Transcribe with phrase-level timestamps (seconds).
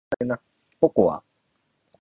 [0.79, 1.23] ココア